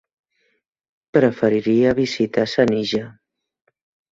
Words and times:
Preferiria 1.17 1.91
visitar 2.01 2.47
Senija. 2.55 3.07